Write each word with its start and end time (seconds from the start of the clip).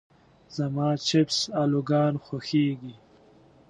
زما 0.57 0.87
چپس 1.07 1.37
الوګان 1.61 2.13
خوښيږي. 2.23 2.93